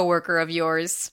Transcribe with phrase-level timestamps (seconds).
[0.00, 1.12] coworker of yours.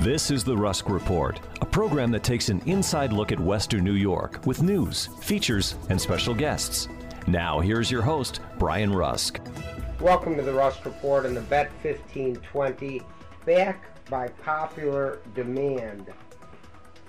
[0.00, 3.92] This is the Rusk Report, a program that takes an inside look at Western New
[3.92, 6.88] York with news, features, and special guests.
[7.26, 9.40] Now, here's your host, Brian Rusk.
[10.00, 13.02] Welcome to the Rusk Report and the Bet 1520,
[13.44, 16.06] back by popular demand.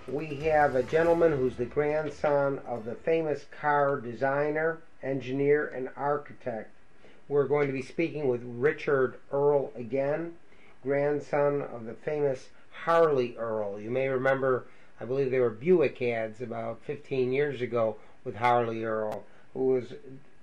[0.10, 6.76] We have a gentleman who's the grandson of the famous car designer, engineer, and architect.
[7.30, 10.34] We're going to be speaking with Richard Earl again,
[10.84, 12.50] grandson of the famous
[12.86, 13.80] Harley Earl.
[13.80, 14.66] You may remember,
[15.00, 19.94] I believe they were Buick ads about 15 years ago with Harley Earl, who was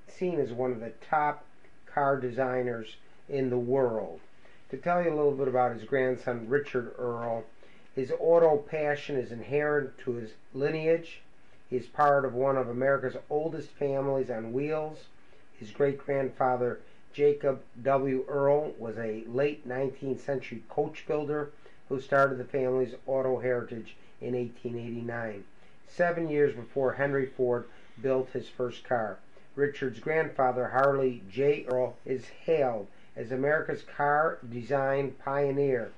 [0.06, 1.44] seen as one of the top
[1.92, 2.94] car designers
[3.28, 4.20] in the world.
[4.70, 7.42] To tell you a little bit about his grandson, Richard Earl,
[7.96, 11.22] his auto passion is inherent to his lineage.
[11.68, 15.06] He is part of one of America's oldest families on wheels.
[15.58, 16.78] His great grandfather,
[17.12, 18.24] Jacob W.
[18.28, 21.50] Earl, was a late 19th century coach builder
[21.88, 25.44] who started the family's auto heritage in 1889,
[25.86, 27.66] seven years before Henry Ford
[28.00, 29.18] built his first car.
[29.54, 31.64] Richard's grandfather, Harley J.
[31.68, 35.90] Earl, is hailed as America's car design pioneer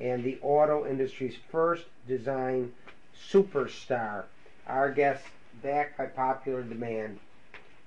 [0.00, 2.72] and the auto industry's first design
[3.30, 4.24] superstar.
[4.66, 5.24] Our guest,
[5.62, 7.20] back by popular demand,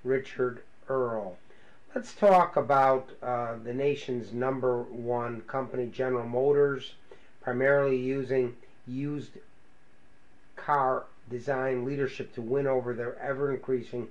[0.04, 1.38] Richard Earl.
[1.94, 6.94] Let's talk about uh, the nation's number one company, General Motors,
[7.46, 8.56] primarily using
[8.88, 9.30] used
[10.56, 14.08] car design leadership to win over their ever increasing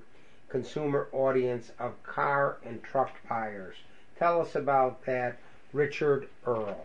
[0.48, 3.74] consumer audience of car and truck buyers.
[4.20, 5.36] Tell us about that,
[5.72, 6.80] Richard Earl.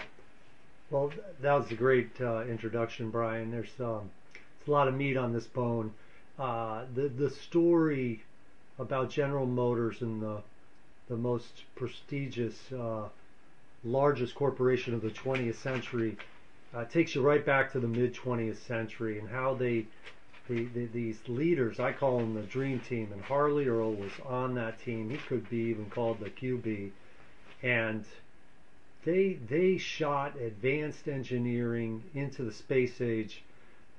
[0.90, 3.52] Well, that was a great uh, introduction, Brian.
[3.52, 4.10] There's, um,
[4.68, 5.94] a lot of meat on this bone.
[6.40, 8.24] Uh, the the story
[8.80, 10.42] about General Motors and the
[11.10, 13.10] the most prestigious, uh,
[13.84, 16.18] largest corporation of the 20th century
[16.74, 19.85] uh, takes you right back to the mid 20th century and how they,
[20.47, 24.56] the, the, these leaders, I call them the dream team, and Harley Earl was on
[24.56, 25.09] that team.
[25.09, 26.91] He could be even called the QB,
[27.63, 28.06] and
[29.06, 33.44] they they shot advanced engineering into the space age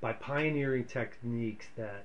[0.00, 2.04] by pioneering techniques that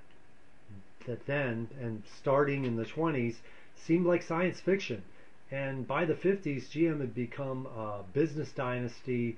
[1.05, 3.35] that then and starting in the 20s
[3.75, 5.03] seemed like science fiction.
[5.51, 9.37] And by the 50s, GM had become a business dynasty.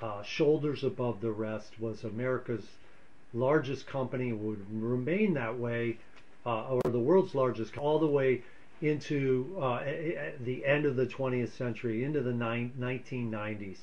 [0.00, 2.66] Uh, shoulders above the rest was America's
[3.32, 5.98] largest company, would remain that way,
[6.44, 8.42] uh, or the world's largest, all the way
[8.82, 9.82] into uh,
[10.40, 13.78] the end of the 20th century, into the 1990s.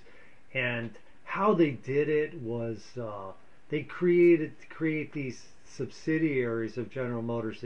[0.53, 0.91] And
[1.23, 3.31] how they did it was uh,
[3.69, 7.63] they created create these subsidiaries of General Motors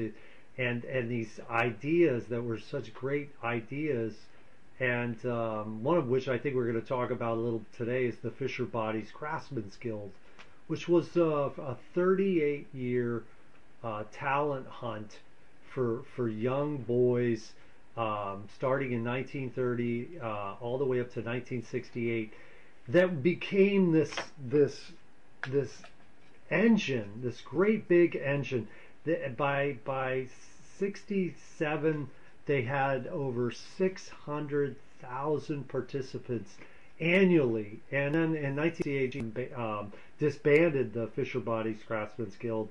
[0.58, 4.14] and and these ideas that were such great ideas
[4.80, 8.06] and um, one of which I think we're going to talk about a little today
[8.06, 10.12] is the Fisher Bodies Craftsman's Guild,
[10.68, 13.24] which was uh, a 38 year
[13.84, 15.20] uh, talent hunt
[15.74, 17.54] for for young boys
[17.96, 22.34] um, starting in 1930 uh, all the way up to 1968
[22.90, 24.92] that became this this
[25.50, 25.82] this
[26.50, 28.68] engine, this great big engine.
[29.06, 30.28] That by by
[30.78, 32.10] 67
[32.48, 36.58] they had over 600,000 participants
[37.00, 42.70] annually, and then in 1968 um, disbanded the Fisher Bodies Craftsman's Guild,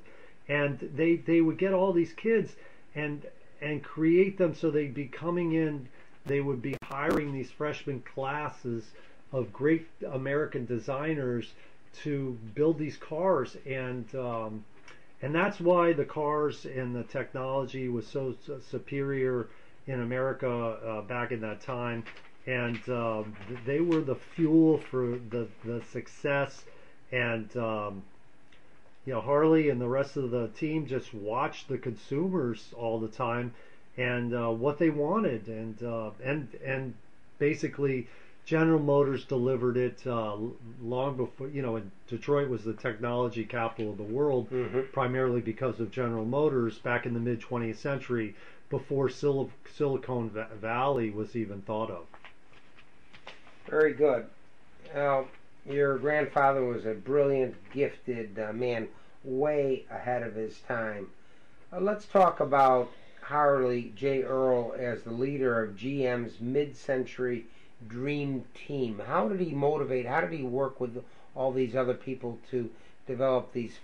[0.48, 2.54] and they they would get all these kids
[2.94, 3.26] and
[3.60, 5.88] and create them so they'd be coming in.
[6.24, 8.90] They would be hiring these freshman classes
[9.32, 11.52] of great American designers
[12.02, 14.64] to build these cars, and um,
[15.22, 18.34] and that's why the cars and the technology was so
[18.70, 19.48] superior
[19.86, 22.04] in America uh, back in that time,
[22.46, 23.34] and um,
[23.64, 26.64] they were the fuel for the the success.
[27.12, 28.02] And um,
[29.04, 33.08] you know, Harley and the rest of the team just watched the consumers all the
[33.08, 33.52] time
[33.96, 36.94] and uh, what they wanted, and uh, and and
[37.38, 38.08] basically.
[38.44, 40.36] General Motors delivered it uh,
[40.80, 44.82] long before, you know, and Detroit was the technology capital of the world, Mm-hmm.
[44.92, 48.36] primarily because of General Motors back in the mid 20th century,
[48.70, 52.06] before Sil- Silicon Va- Valley was even thought of.
[53.68, 54.26] Very good.
[54.94, 55.26] Now,
[55.64, 58.88] your grandfather was a brilliant, gifted uh, man,
[59.24, 61.08] way ahead of his time.
[61.72, 62.90] Uh, let's talk about
[63.20, 64.22] Harley J.
[64.22, 67.46] Earl as the leader of GM's mid-century
[67.88, 69.02] dream team.
[69.04, 70.06] How did he motivate?
[70.06, 71.02] How did he work with
[71.34, 72.70] all these other people to
[73.06, 73.78] develop these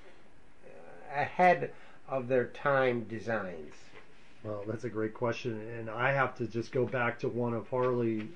[0.64, 1.73] uh, ahead
[2.08, 3.75] of their time designs?
[4.44, 7.69] Well, that's a great question, and I have to just go back to one of
[7.69, 8.29] Harley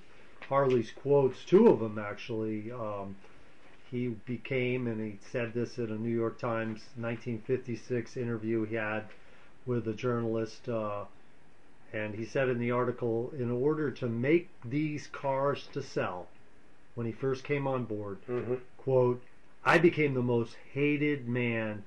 [0.49, 2.70] Harley's quotes, two of them actually.
[2.70, 3.17] Um,
[3.91, 9.05] he became, and he said this in a New York Times 1956 interview he had
[9.64, 11.05] with a journalist, uh,
[11.93, 16.29] and he said in the article, in order to make these cars to sell,
[16.94, 18.55] when he first came on board, Mm-hmm.
[18.79, 19.23] quote,
[19.64, 21.85] I became the most hated man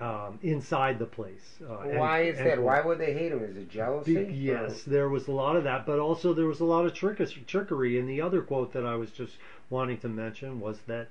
[0.00, 1.56] um, inside the place.
[1.62, 2.62] Uh, Why is end that?
[2.62, 3.42] Why would they hate him?
[3.42, 4.24] Is it jealousy?
[4.24, 6.92] Be- yes, there was a lot of that, but also there was a lot of
[6.92, 7.98] trick- trickery.
[7.98, 9.36] And the other quote that I was just
[9.70, 11.08] wanting to mention was that,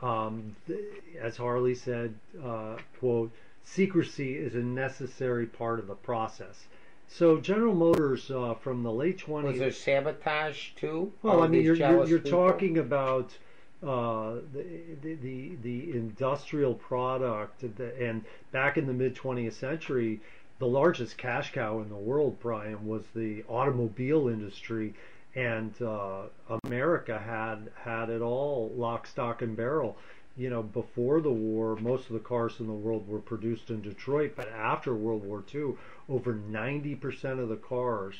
[0.00, 0.80] um, th-
[1.20, 2.14] as Harley said,
[2.44, 3.32] uh, quote,
[3.64, 6.66] secrecy is a necessary part of the process.
[7.08, 9.58] So General Motors uh, from the late Was 20s.
[9.58, 11.12] there sabotage too?
[11.22, 13.36] Well, I mean, you're you're, you're talking about
[13.82, 20.20] uh, the, the the industrial product, and back in the mid 20th century,
[20.58, 24.94] the largest cash cow in the world, Brian, was the automobile industry,
[25.34, 26.22] and uh,
[26.64, 29.96] America had had it all, lock, stock, and barrel.
[30.36, 33.82] You know, before the war, most of the cars in the world were produced in
[33.82, 35.74] Detroit, but after World War II,
[36.08, 38.14] over 90% of the cars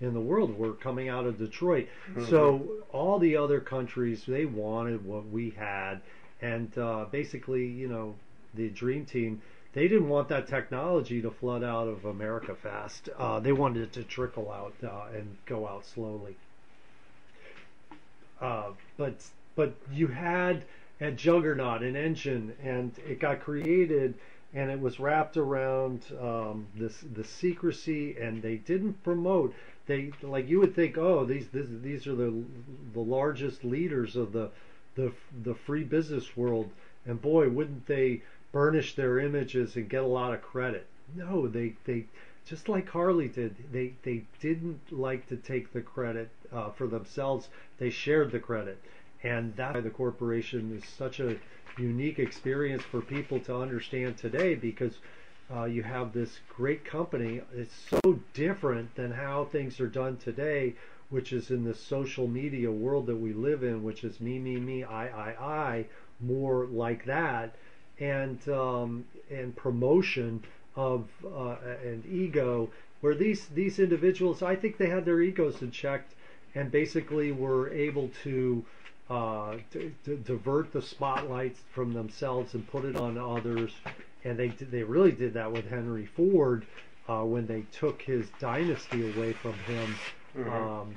[0.00, 1.88] in the world were coming out of Detroit.
[2.28, 6.00] So all the other countries they wanted what we had,
[6.40, 8.14] and uh, basically, you know,
[8.54, 9.42] the Dream Team
[9.74, 13.08] they didn't want that technology to flood out of America fast.
[13.16, 16.36] Uh, they wanted it to trickle out uh, and go out slowly.
[18.40, 19.14] Uh, but
[19.54, 20.64] but you had
[21.00, 24.14] a juggernaut, an engine, and it got created,
[24.54, 29.54] and it was wrapped around um, this the secrecy, and they didn't promote.
[29.88, 32.44] They like you would think, oh, these this, these are the
[32.92, 34.50] the largest leaders of the
[34.94, 35.12] the
[35.42, 36.70] the free business world,
[37.06, 40.86] and boy, wouldn't they burnish their images and get a lot of credit?
[41.16, 42.04] No, they they
[42.44, 43.56] just like Harley did.
[43.72, 47.48] They they didn't like to take the credit uh, for themselves.
[47.78, 48.78] They shared the credit,
[49.22, 51.38] and that's why the corporation is such a
[51.78, 54.98] unique experience for people to understand today because
[55.54, 57.40] uh, you have this great company.
[57.54, 60.74] It's so different than how things are done today,
[61.10, 64.56] which is in the social media world that we live in, which is me, me,
[64.56, 65.86] me, I, I, I,
[66.20, 67.54] more like that,
[67.98, 70.42] and um, and promotion
[70.76, 75.70] of uh, and ego, where these these individuals, I think they had their egos in
[75.70, 76.06] check,
[76.54, 78.64] and basically were able to.
[79.10, 83.72] Uh, to, to divert the spotlights from themselves and put it on others,
[84.28, 86.66] and they they really did that with Henry Ford
[87.08, 89.94] uh, when they took his dynasty away from him
[90.52, 90.94] um,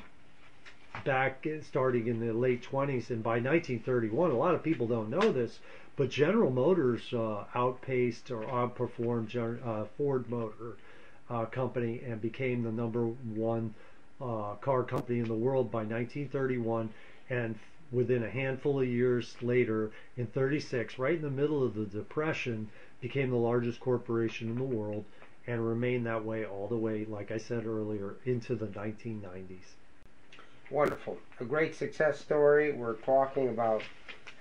[1.05, 5.31] back starting in the late 20s and by 1931 a lot of people don't know
[5.31, 5.59] this
[5.95, 10.77] but General Motors uh, outpaced or outperformed Gen- uh, Ford Motor
[11.29, 13.73] uh, Company and became the number one
[14.21, 16.89] uh, car company in the world by 1931
[17.29, 17.57] and
[17.91, 22.69] within a handful of years later in 36 right in the middle of the depression
[23.01, 25.03] became the largest corporation in the world
[25.47, 29.73] and remained that way all the way like I said earlier into the 1990s
[30.71, 31.17] Wonderful.
[31.41, 32.71] A great success story.
[32.71, 33.83] We're talking about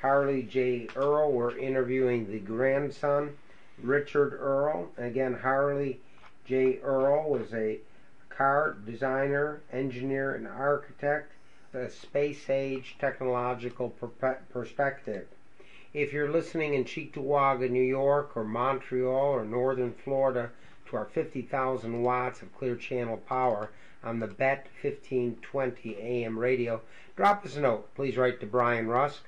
[0.00, 0.86] Harley J.
[0.94, 1.32] Earl.
[1.32, 3.36] We're interviewing the grandson,
[3.82, 4.92] Richard Earl.
[4.96, 5.98] Again, Harley
[6.44, 6.78] J.
[6.84, 7.80] Earl was a
[8.28, 11.32] car designer, engineer, and architect,
[11.74, 13.90] a space age technological
[14.50, 15.26] perspective.
[15.92, 20.50] If you're listening in Cheektowaga, New York, or Montreal, or Northern Florida,
[20.86, 23.70] to our 50,000 watts of clear channel power
[24.04, 26.80] on the BET 1520 AM radio,
[27.16, 27.92] drop us a note.
[27.96, 29.24] Please write to Brian Rusk,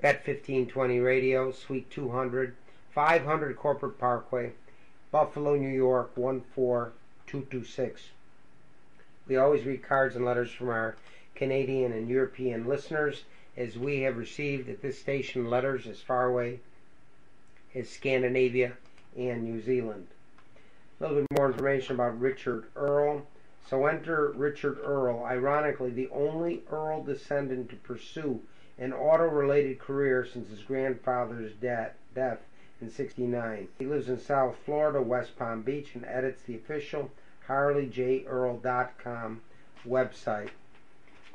[0.00, 2.56] BET 1520 Radio, Suite 200,
[2.90, 4.50] 500 Corporate Parkway,
[5.12, 8.08] Buffalo, New York 226.
[9.28, 10.96] We always read cards and letters from our
[11.36, 13.22] Canadian and European listeners
[13.58, 16.60] as we have received at this station letters as far away
[17.74, 18.72] as Scandinavia
[19.16, 20.06] and New Zealand.
[21.00, 23.26] A little bit more information about Richard Earl.
[23.68, 28.40] So enter Richard Earl, ironically the only Earl descendant to pursue
[28.78, 32.38] an auto-related career since his grandfather's death, death
[32.80, 33.66] in 69.
[33.76, 37.10] He lives in South Florida, West Palm Beach, and edits the official
[37.48, 39.40] HarleyJEarl.com
[39.86, 40.50] website.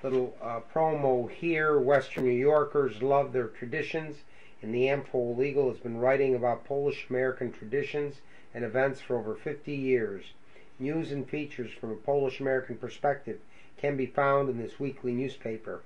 [0.03, 1.79] Little uh, promo here.
[1.79, 4.24] Western New Yorkers love their traditions,
[4.62, 8.19] and the Am-Pol Eagle has been writing about Polish American traditions
[8.53, 10.33] and events for over 50 years.
[10.77, 13.39] News and features from a Polish American perspective
[13.77, 15.83] can be found in this weekly newspaper,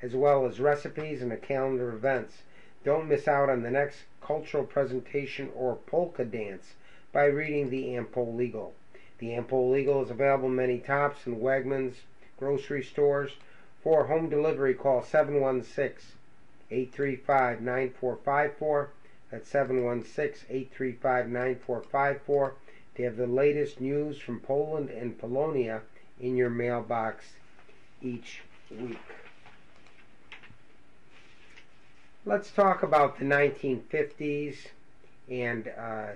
[0.00, 2.44] as well as recipes and a calendar of events.
[2.84, 6.72] Don't miss out on the next cultural presentation or polka dance
[7.12, 8.72] by reading the Am-Pol Eagle.
[9.18, 11.96] The Am-Pol Eagle is available in many Tops and Wegmans
[12.38, 13.32] grocery stores.
[13.88, 16.14] For home delivery, call 716
[16.70, 18.90] 835 9454.
[19.30, 22.54] That's 716 835 9454
[22.96, 25.80] to have the latest news from Poland and Polonia
[26.20, 27.32] in your mailbox
[28.02, 28.98] each week.
[32.26, 34.66] Let's talk about the 1950s
[35.30, 36.08] and uh,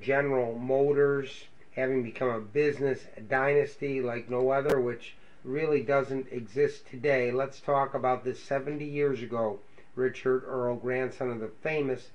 [0.00, 5.16] General Motors having become a business dynasty like no other, which
[5.46, 7.30] really doesn't exist today.
[7.30, 9.60] Let's talk about this 70 years ago.
[9.94, 12.10] Richard Earl, grandson of the famous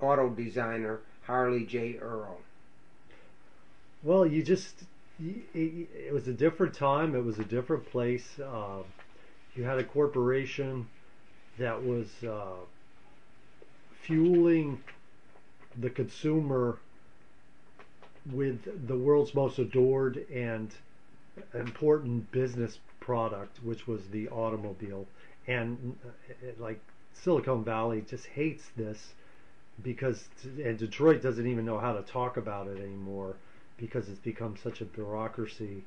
[0.00, 1.98] auto designer Harley J.
[1.98, 2.38] Earl.
[4.02, 4.84] Well, you just,
[5.20, 8.38] it was a different time, it was a different place.
[8.38, 8.82] Uh,
[9.54, 10.88] you had a corporation
[11.58, 12.64] that was uh,
[14.00, 14.80] fueling
[15.78, 16.78] the consumer
[18.32, 20.74] with the world's most adored and
[21.54, 25.06] important business product, which was the automobile.
[25.46, 26.80] And uh, like
[27.12, 29.14] Silicon Valley just hates this
[29.82, 33.36] because, and Detroit doesn't even know how to talk about it anymore
[33.78, 35.82] because it's become such a bureaucracy,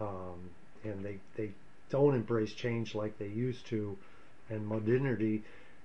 [0.00, 0.50] um,
[0.84, 1.50] and they they
[1.88, 3.96] don't embrace change like they used to,
[4.50, 5.42] and modernity.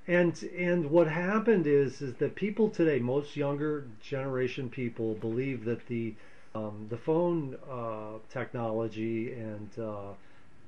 [0.07, 5.87] And and what happened is is that people today, most younger generation people, believe that
[5.87, 6.15] the
[6.57, 10.13] um, the phone uh, technology and uh,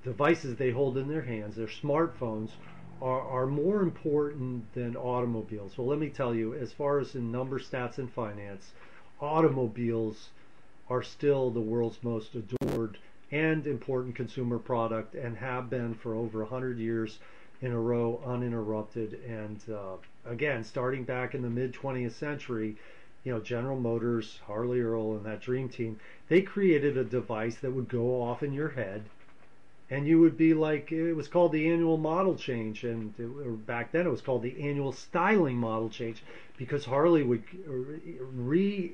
[0.04, 2.52] devices they hold in their hands, their smartphones,
[3.02, 5.78] are, are more important than automobiles.
[5.78, 8.72] Well, let me tell you, as far as in number, stats, and finance,
[9.22, 10.30] automobiles
[10.90, 12.98] are still the world's most adored
[13.32, 17.20] and important consumer product and have been for over 100 years
[17.62, 19.20] in a row uninterrupted.
[19.28, 22.76] And uh, again, starting back in the mid 20th century,
[23.24, 26.00] you know, General Motors, Harley Earl, and that dream team,
[26.30, 29.04] they created a device that would go off in your head.
[29.92, 32.84] And you would be like, it was called the annual model change.
[32.84, 36.24] And it, back then it was called the annual styling model change
[36.58, 38.94] because Harley would re,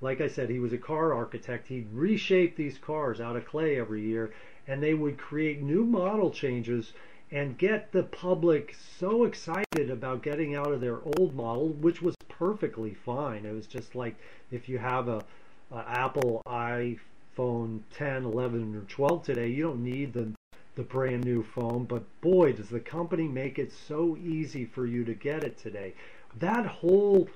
[0.00, 1.66] like I said, he was a car architect.
[1.66, 4.32] He'd reshape these cars out of clay every year
[4.68, 6.92] and they would create new model changes
[7.30, 12.14] and get the public so excited about getting out of their old model, which was
[12.28, 13.44] perfectly fine.
[13.44, 14.16] It was just like
[14.50, 15.24] if you have a,
[15.72, 20.32] a Apple iPhone 10, 11, or 12 today, you don't need the
[20.76, 21.84] the brand new phone.
[21.84, 25.94] But boy, does the company make it so easy for you to get it today.
[26.38, 27.28] That whole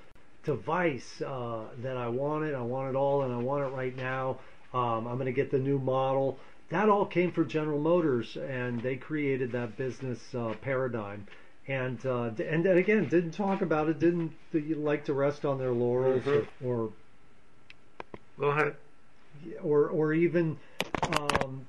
[0.44, 4.38] device uh, that I wanted, I want it all, and I want it right now.
[4.72, 6.38] Um, I'm going to get the new model
[6.70, 11.26] that all came from General Motors, and they created that business uh, paradigm.
[11.66, 13.98] And uh, and again, didn't talk about it.
[13.98, 16.66] Didn't like to rest on their laurels, mm-hmm.
[16.66, 16.92] or, or,
[18.38, 18.76] go ahead,
[19.62, 20.58] or or even,
[21.18, 21.66] um,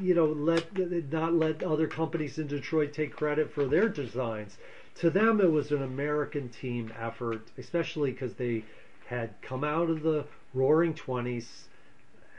[0.00, 0.76] you know, let
[1.10, 4.56] not let other companies in Detroit take credit for their designs.
[4.96, 8.64] To them, it was an American team effort, especially because they
[9.06, 11.68] had come out of the Roaring Twenties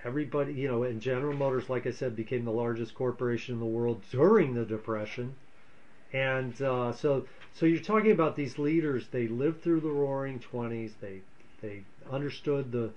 [0.06, 3.66] everybody, you know, and General Motors, like I said, became the largest corporation in the
[3.66, 5.36] world during the Depression.
[6.14, 9.08] And uh, so, so you're talking about these leaders.
[9.10, 10.94] They lived through the Roaring Twenties.
[11.02, 11.22] They
[11.62, 12.92] they understood the,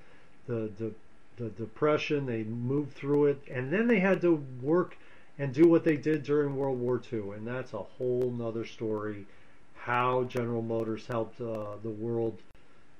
[0.46, 0.92] the the
[1.36, 2.26] the depression.
[2.26, 4.96] They moved through it, and then they had to work
[5.38, 7.30] and do what they did during World War II.
[7.34, 9.26] And that's a whole nother story.
[9.74, 12.38] How General Motors helped uh, the world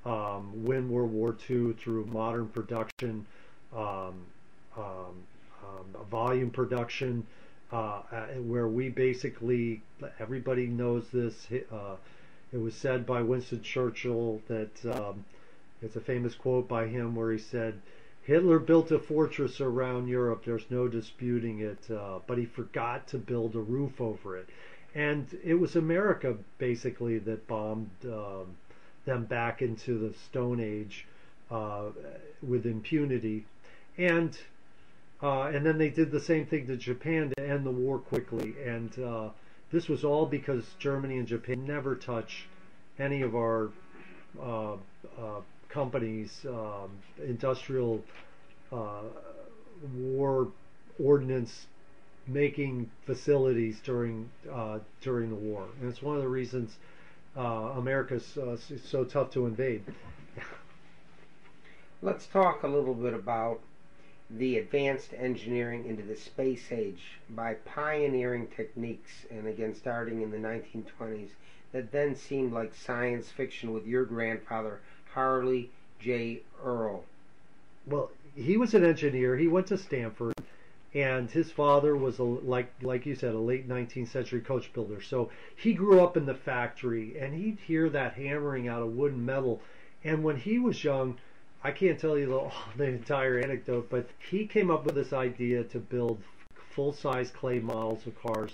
[0.05, 3.27] um, win World War II through modern production
[6.11, 7.27] volume production,
[7.73, 8.01] uh,
[8.47, 9.83] where we basically
[10.19, 11.47] everybody knows this.
[11.73, 11.97] Uh,
[12.53, 15.25] it was said by Winston Churchill that um,
[15.83, 17.81] it's a famous quote by him where he said,
[18.23, 20.45] Hitler built a fortress around Europe.
[20.45, 24.49] There's no disputing it, uh, but he forgot to build a roof over it.
[24.95, 28.57] And it was America basically that bombed um,
[29.05, 31.07] them back into the Stone Age
[31.51, 31.91] uh,
[32.43, 33.47] with impunity,
[33.99, 34.39] and
[35.21, 38.55] uh, and then they did the same thing to Japan to end the war quickly.
[38.65, 39.29] And uh,
[39.73, 42.47] this was all because Germany and Japan never touch
[43.01, 43.71] any of our
[44.41, 46.91] uh, uh, companies, um,
[47.25, 48.03] industrial
[48.73, 49.03] uh,
[49.97, 50.49] war
[51.03, 51.67] ordnance
[52.27, 56.77] making facilities during uh, during the war, and it's one of the reasons
[57.37, 58.37] America's
[58.85, 59.83] so tough to invade.
[62.03, 63.61] Let's talk a little bit about
[64.31, 70.37] the advanced engineering into the space age by pioneering techniques, and again starting in the
[70.37, 71.31] 1920s,
[71.73, 74.81] that then seemed like science fiction with your grandfather
[75.13, 76.43] Harley J.
[76.63, 77.05] Earl.
[77.87, 79.37] Well, he was an engineer.
[79.37, 80.35] He went to Stanford,
[80.95, 85.01] and his father was a like like you said a late 19th century coach builder.
[85.01, 89.13] So he grew up in the factory, and he'd hear that hammering out of wood
[89.13, 89.61] and metal.
[90.05, 91.19] And when he was young,
[91.65, 95.65] I can't tell you the, the entire anecdote, but he came up with this idea
[95.65, 96.23] to build
[96.71, 98.53] full-size clay models of cars,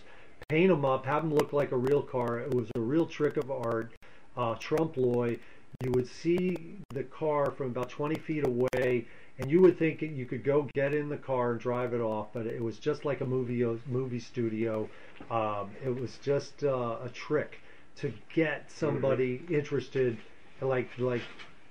[0.49, 2.41] paint them up, have them look like a real car.
[2.41, 3.93] It was a real trick of art,
[4.37, 5.37] uh, trompe l'oeil.
[5.83, 9.07] You would see the car from about 20 feet away,
[9.39, 12.29] and you would think you could go get in the car and drive it off,
[12.33, 14.89] but it was just like a movie movie studio.
[15.31, 17.59] Um, it was just uh, a trick
[17.97, 20.17] to get somebody interested,
[20.63, 21.23] like like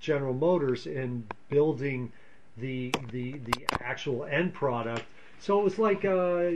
[0.03, 2.12] General Motors, in building
[2.57, 5.03] the the the actual end product.
[5.39, 6.51] So it was like uh,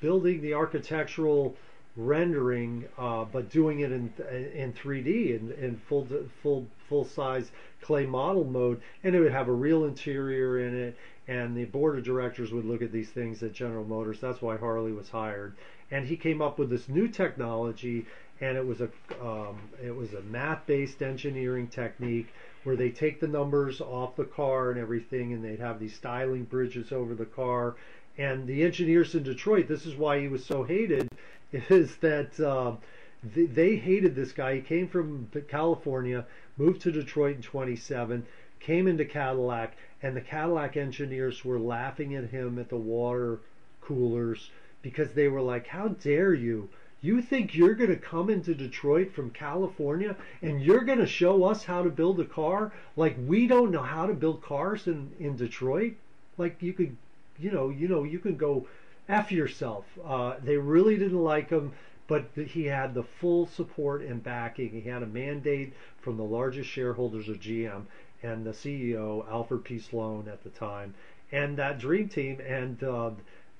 [0.00, 1.56] building the architectural
[1.96, 4.12] rendering, uh, but doing it in
[4.54, 6.06] in 3D in, in full
[6.42, 10.96] full full size clay model mode, and it would have a real interior in it.
[11.26, 14.20] And the board of directors would look at these things at General Motors.
[14.20, 15.54] That's why Harley was hired,
[15.90, 18.06] and he came up with this new technology,
[18.40, 18.90] and it was a
[19.22, 22.28] um, it was a math-based engineering technique
[22.62, 26.44] where they take the numbers off the car and everything, and they'd have these styling
[26.44, 27.76] bridges over the car.
[28.18, 31.08] And the engineers in Detroit, this is why he was so hated,
[31.52, 32.76] is that uh,
[33.22, 34.56] they, they hated this guy.
[34.56, 38.26] He came from California, moved to Detroit in 27,
[38.60, 43.40] came into Cadillac, and the Cadillac engineers were laughing at him at the water
[43.80, 44.50] coolers
[44.82, 46.68] because they were like, How dare you?
[47.02, 51.44] You think you're going to come into Detroit from California and you're going to show
[51.44, 52.72] us how to build a car?
[52.96, 55.94] Like we don't know how to build cars in, in Detroit?
[56.36, 56.96] Like you could,
[57.38, 58.66] you know, you know, you can go
[59.08, 59.86] F yourself.
[60.04, 61.72] Uh, they really didn't like him,
[62.06, 64.70] but he had the full support and backing.
[64.70, 67.84] He had a mandate from the largest shareholders of GM
[68.22, 69.78] and the CEO, Alfred P.
[69.78, 70.94] Sloan, at the time,
[71.32, 72.40] and that dream team.
[72.40, 73.12] And uh,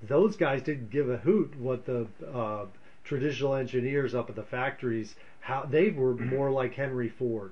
[0.03, 2.67] those guys didn't give a hoot what the uh,
[3.11, 7.51] traditional engineers up at the factories how they were more like Henry Ford.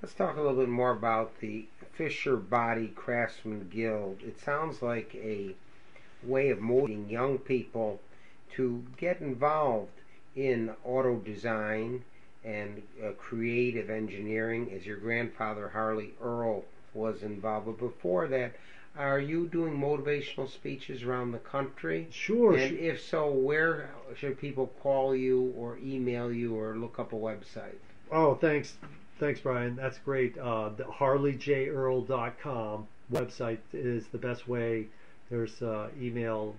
[0.00, 4.18] Let's talk a little bit more about the Fisher Body Craftsman Guild.
[4.22, 5.56] It sounds like a
[6.22, 7.98] way of motivating young people
[8.52, 9.90] to get involved
[10.36, 12.04] in auto design
[12.44, 16.62] and uh, creative engineering as your grandfather Harley Earl
[16.92, 17.66] was involved.
[17.66, 18.54] But before that,
[18.96, 22.06] are you doing motivational speeches around the country?
[22.10, 22.56] Sure.
[22.56, 27.16] And if so, where should people call you or email you or look up a
[27.16, 27.76] website?
[28.12, 28.74] Oh, thanks.
[29.18, 29.76] Thanks, Brian.
[29.76, 30.38] That's great.
[30.38, 34.86] Uh, the HarleyJEarl.com website is the best way.
[35.30, 36.54] There's an email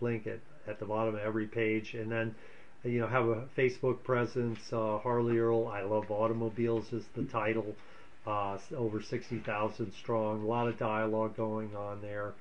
[0.00, 1.94] link at, at the bottom of every page.
[1.94, 2.34] And then,
[2.84, 4.72] you know, have a Facebook presence.
[4.72, 7.74] Uh, Harley Earl, I Love Automobiles is the title
[8.28, 10.42] uh, over 60,000 strong.
[10.42, 12.34] A lot of dialogue going on there.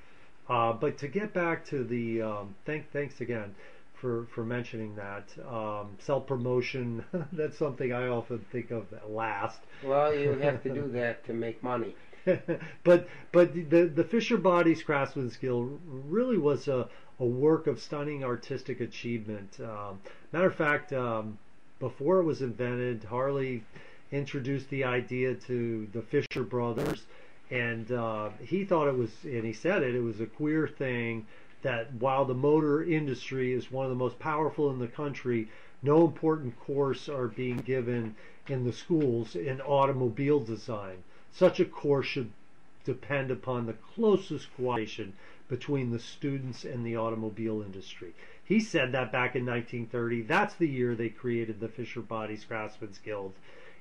[0.49, 3.53] Uh, but to get back to the um, thank thanks again
[3.93, 7.03] for for mentioning that um, self promotion.
[7.33, 9.59] that's something I often think of last.
[9.83, 11.95] Well, you have to do that to make money.
[12.83, 18.23] but but the the Fisher Bodies Craftsman's Guild really was a, a work of stunning
[18.23, 19.57] artistic achievement.
[19.61, 19.99] Um,
[20.31, 21.37] matter of fact, um,
[21.79, 23.63] before it was invented, Harley
[24.11, 27.05] introduced the idea to the Fisher brothers,
[27.49, 31.25] and uh, he thought it was, and he said it, it was a queer thing
[31.61, 35.47] that while the motor industry is one of the most powerful in the country,
[35.81, 38.15] no important course are being given
[38.47, 41.03] in the schools in automobile design.
[41.31, 42.31] Such a course should
[42.83, 45.13] depend upon the closest cooperation
[45.49, 48.13] between the students and the automobile industry.
[48.43, 50.21] He said that back in 1930.
[50.21, 53.33] That's the year they created the Fisher Bodies Craftsmen's Guild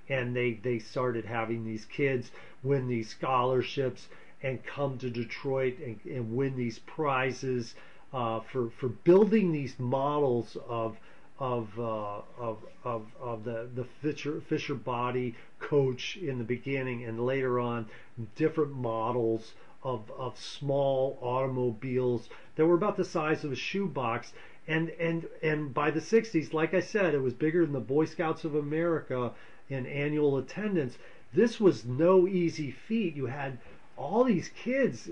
[0.08, 2.30] and they they started having these kids
[2.62, 4.08] win these scholarships
[4.42, 7.74] and come to Detroit and, and win these prizes
[8.12, 10.96] uh, for for building these models of
[11.38, 17.20] of uh, of of of the the Fisher Fisher body coach in the beginning and
[17.20, 17.86] later on
[18.34, 24.32] different models of of small automobiles that were about the size of a shoebox.
[24.68, 28.04] And and and by the 60s like I said it was bigger than the Boy
[28.04, 29.32] Scouts of America
[29.68, 30.96] in annual attendance
[31.32, 33.58] this was no easy feat you had
[33.96, 35.08] all these kids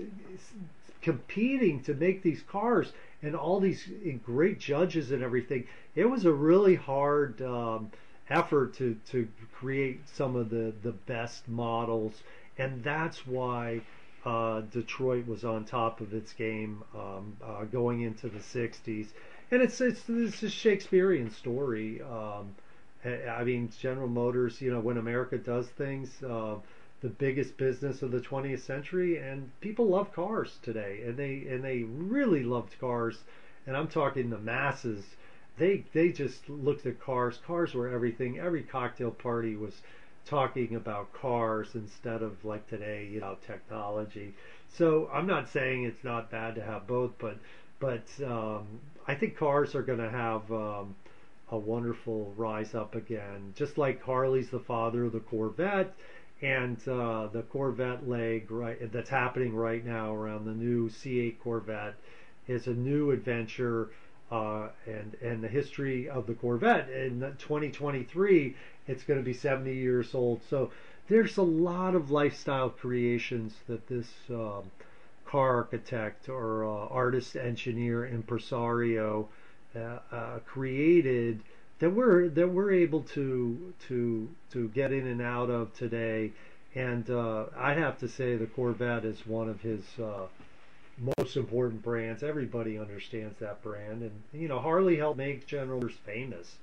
[1.01, 2.91] competing to make these cars
[3.21, 3.87] and all these
[4.23, 5.67] great judges and everything.
[5.95, 7.91] It was a really hard um,
[8.29, 12.23] effort to, to create some of the, the best models,
[12.57, 13.81] and that's why
[14.25, 19.09] uh, Detroit was on top of its game um, uh, going into the 60s.
[19.51, 22.01] And it's, it's, a Shakespearean story.
[22.01, 22.55] Um,
[23.05, 26.55] I mean, General Motors, you know, when America does things, uh,
[27.01, 31.63] the biggest business of the 20th century and people love cars today and they and
[31.63, 33.23] they really loved cars
[33.67, 35.15] and I'm talking the masses.
[35.57, 37.37] They they just looked at cars.
[37.45, 38.39] Cars were everything.
[38.39, 39.81] Every cocktail party was
[40.25, 44.33] talking about cars instead of like today you know technology.
[44.67, 47.37] So I'm not saying it's not bad to have both but
[47.79, 50.95] but um, I think cars are going to have um,
[51.51, 55.93] a wonderful rise up again just like Harley's the father of the Corvette
[56.41, 61.95] and uh, the Corvette leg right that's happening right now around the new C8 Corvette
[62.47, 63.89] is a new adventure
[64.31, 68.55] uh, and and the history of the Corvette in 2023
[68.87, 70.41] it's going to be 70 years old.
[70.49, 70.71] So
[71.07, 74.71] there's a lot of lifestyle creations that this um,
[75.25, 79.27] car architect or uh, artist engineer impresario
[79.75, 81.41] uh, uh, created
[81.79, 86.31] that we're that we're able to to to get in and out of today.
[86.73, 90.27] And uh, I have to say, the Corvette is one of his uh,
[91.17, 92.21] most important brands.
[92.21, 96.55] Everybody understands that brand, and you know Harley helped make General Motors famous,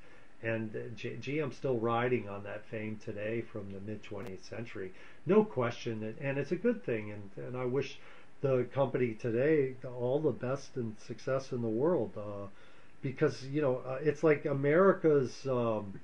[0.43, 4.93] and G- GM's still riding on that fame today from the mid 20th century,
[5.27, 6.15] no question.
[6.21, 7.99] And it's a good thing, and and I wish
[8.43, 12.13] the company today all the best and success in the world.
[12.17, 12.49] Uh,
[13.03, 15.47] because you know uh, it's like America's.
[15.47, 16.01] Um,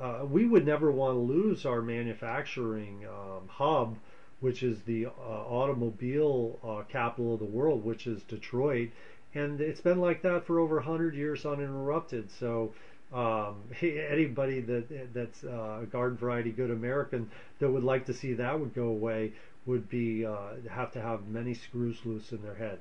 [0.00, 3.98] uh, we would never want to lose our manufacturing um, hub,
[4.40, 8.88] which is the uh, automobile uh, capital of the world, which is Detroit,
[9.34, 12.30] and it's been like that for over 100 years uninterrupted.
[12.30, 12.72] So.
[13.12, 18.34] Um, anybody that that's uh, a garden variety good American that would like to see
[18.34, 19.32] that would go away
[19.66, 22.78] would be uh, have to have many screws loose in their head.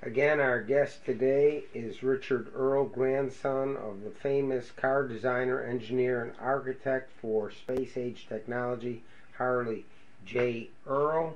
[0.00, 6.34] Again, our guest today is Richard Earl, grandson of the famous car designer, engineer, and
[6.38, 9.02] architect for space age technology,
[9.36, 9.86] Harley
[10.24, 10.68] J.
[10.86, 11.34] Earl.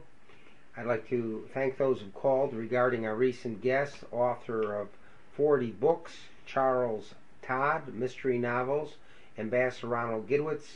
[0.77, 4.91] I'd like to thank those who called regarding our recent guest, author of
[5.33, 6.13] 40 books,
[6.47, 8.95] Charles Todd, mystery novels,
[9.39, 10.69] Ambassador Ronald Gidwitz,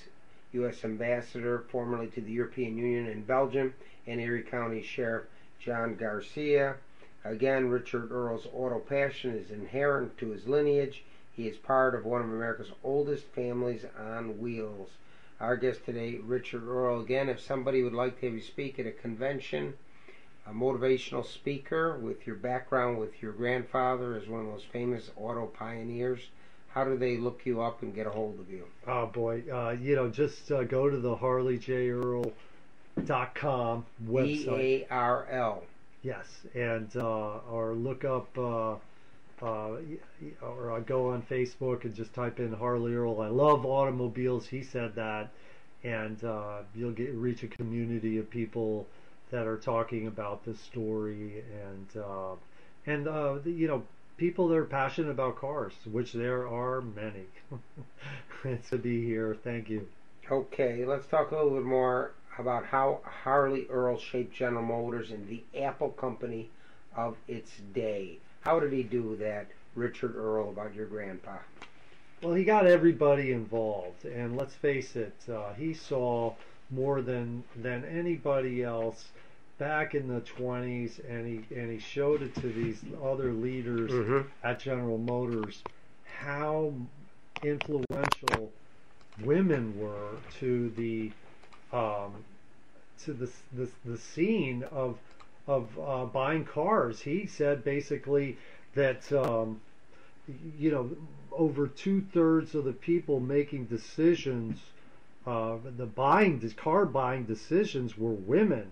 [0.54, 0.84] U.S.
[0.84, 3.74] Ambassador formerly to the European Union and Belgium,
[4.08, 5.26] and Erie County Sheriff
[5.60, 6.74] John Garcia.
[7.28, 11.04] Again, Richard Earl's auto passion is inherent to his lineage.
[11.32, 14.90] He is part of one of America's oldest families on wheels.
[15.40, 17.00] Our guest today, Richard Earl.
[17.00, 19.74] Again, if somebody would like to have you speak at a convention,
[20.46, 25.46] a motivational speaker with your background with your grandfather as one of those famous auto
[25.46, 26.28] pioneers,
[26.68, 28.66] how do they look you up and get a hold of you?
[28.86, 34.60] Oh boy, uh, you know, just uh, go to the HarleyJEarl.com website.
[34.60, 35.64] E A R L.
[36.06, 38.76] Yes, and uh, or look up uh,
[39.42, 39.76] uh,
[40.40, 43.20] or I go on Facebook and just type in Harley Earl.
[43.20, 44.46] I love automobiles.
[44.46, 45.30] He said that,
[45.82, 48.86] and uh, you'll get reach a community of people
[49.32, 52.36] that are talking about this story and uh,
[52.86, 53.82] and uh, you know
[54.16, 57.26] people that are passionate about cars, which there are many.
[58.44, 59.36] it's to be here.
[59.42, 59.88] Thank you.
[60.30, 65.26] Okay, let's talk a little bit more about how Harley Earl shaped General Motors and
[65.28, 66.50] the Apple company
[66.96, 68.18] of its day.
[68.40, 71.38] How did he do that, Richard Earl, about your grandpa?
[72.22, 76.34] Well, he got everybody involved, and let's face it, uh, he saw
[76.70, 79.08] more than than anybody else
[79.58, 84.26] back in the 20s, and he and he showed it to these other leaders Mhm.
[84.42, 85.62] at General Motors
[86.04, 86.72] how
[87.42, 88.52] influential
[89.22, 91.12] women were to the
[91.72, 92.24] um,
[93.04, 94.98] to the, the the scene of
[95.46, 97.00] of uh, buying cars.
[97.00, 98.36] He said basically
[98.74, 99.60] that um,
[100.58, 100.90] you know
[101.32, 104.58] over two thirds of the people making decisions
[105.26, 108.70] uh, the buying, the car buying decisions were women.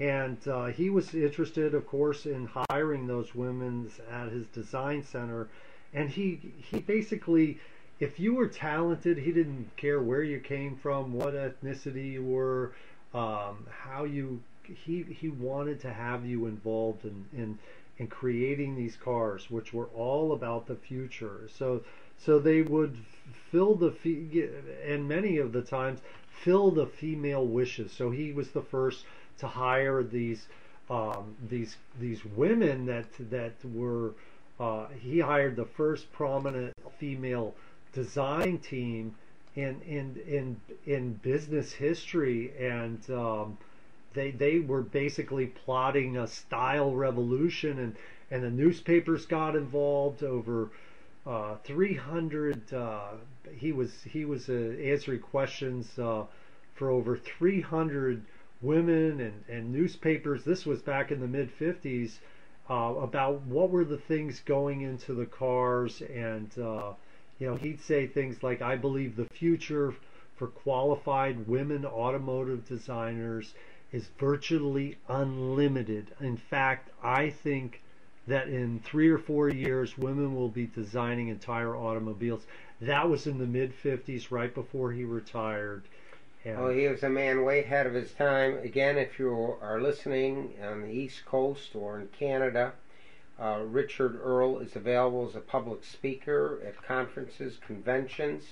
[0.00, 5.48] And uh, he was interested, of course, in hiring those women at his design center.
[5.94, 7.60] And he, he basically,
[8.02, 12.72] if you were talented, he didn't care where you came from, what ethnicity you were,
[13.14, 17.56] um, how you, he, he wanted to have you involved in, in,
[17.98, 21.48] in creating these cars, which were all about the future.
[21.56, 21.84] So,
[22.18, 22.96] so they would
[23.52, 23.94] fill the
[24.84, 26.00] and many of the times
[26.42, 27.92] fill the female wishes.
[27.92, 29.04] So he was the first
[29.38, 30.48] to hire these
[30.90, 34.14] um, these these women that that were
[34.58, 37.54] uh, he hired the first prominent female
[37.92, 39.14] design team
[39.54, 43.58] in in in in business history and um,
[44.14, 47.96] they they were basically plotting a style revolution and
[48.30, 50.70] and the newspapers got involved over
[51.26, 53.10] uh, 300 uh,
[53.56, 54.52] he was he was uh,
[54.82, 56.24] answering questions uh,
[56.74, 58.24] for over 300
[58.62, 60.44] women and, and newspapers.
[60.44, 62.18] This was back in the mid 50s
[62.70, 66.92] uh, about what were the things going into the cars and uh,
[67.42, 69.92] you know he'd say things like I believe the future
[70.36, 73.54] for qualified women automotive designers
[73.90, 77.82] is virtually unlimited in fact I think
[78.28, 82.46] that in three or four years, women will be designing entire automobiles.
[82.80, 85.82] That was in the mid 50s, right before he retired.
[86.44, 88.58] And oh, he was a man way ahead of his time.
[88.58, 92.72] Again, if you are listening on the East Coast or in Canada,
[93.40, 98.44] uh, Richard Earl is available as a public speaker at conferences, conventions,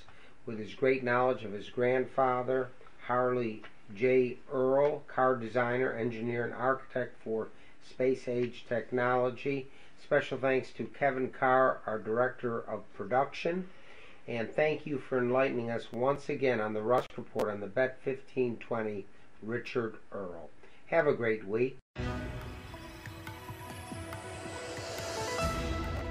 [0.47, 2.69] with his great knowledge of his grandfather,
[3.07, 3.63] Harley
[3.95, 4.39] J.
[4.53, 7.49] Earl, car designer, engineer, and architect for
[7.89, 9.69] Space Age Technology.
[10.03, 13.69] Special thanks to Kevin Carr, our Director of Production.
[14.27, 17.99] And thank you for enlightening us once again on the Rusk Report on the Bet
[18.05, 19.07] 1520,
[19.43, 20.51] Richard Earl.
[20.87, 21.79] Have a great week.